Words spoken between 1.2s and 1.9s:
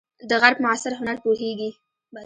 پوهیږئ؟